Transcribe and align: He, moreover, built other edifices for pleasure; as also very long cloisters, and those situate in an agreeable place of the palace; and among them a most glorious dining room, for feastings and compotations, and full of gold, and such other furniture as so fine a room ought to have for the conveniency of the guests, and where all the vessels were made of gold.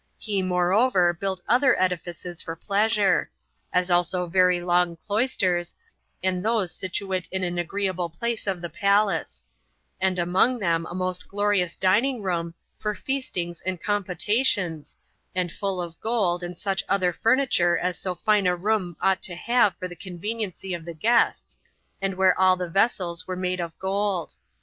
He, 0.17 0.41
moreover, 0.41 1.13
built 1.13 1.41
other 1.47 1.79
edifices 1.79 2.41
for 2.41 2.55
pleasure; 2.55 3.29
as 3.71 3.91
also 3.91 4.25
very 4.25 4.59
long 4.59 4.95
cloisters, 4.95 5.75
and 6.23 6.43
those 6.43 6.73
situate 6.73 7.29
in 7.31 7.43
an 7.43 7.59
agreeable 7.59 8.09
place 8.09 8.47
of 8.47 8.61
the 8.63 8.69
palace; 8.71 9.43
and 10.01 10.17
among 10.17 10.57
them 10.57 10.87
a 10.89 10.95
most 10.95 11.27
glorious 11.27 11.75
dining 11.75 12.23
room, 12.23 12.55
for 12.79 12.95
feastings 12.95 13.61
and 13.61 13.79
compotations, 13.79 14.97
and 15.35 15.51
full 15.51 15.79
of 15.79 16.01
gold, 16.01 16.41
and 16.41 16.57
such 16.57 16.83
other 16.89 17.13
furniture 17.13 17.77
as 17.77 17.99
so 17.99 18.15
fine 18.15 18.47
a 18.47 18.55
room 18.55 18.97
ought 19.01 19.21
to 19.21 19.35
have 19.35 19.75
for 19.77 19.87
the 19.87 19.95
conveniency 19.95 20.73
of 20.73 20.83
the 20.83 20.95
guests, 20.95 21.59
and 22.01 22.15
where 22.15 22.35
all 22.39 22.55
the 22.57 22.67
vessels 22.67 23.27
were 23.27 23.35
made 23.35 23.59
of 23.61 23.77
gold. 23.77 24.33